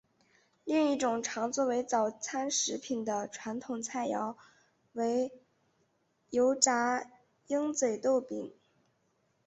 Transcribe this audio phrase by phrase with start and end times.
[0.63, 4.35] 另一种常作为早餐食品的传统菜肴
[4.93, 5.31] 为
[6.31, 7.05] 油炸
[7.45, 8.51] 鹰嘴豆饼。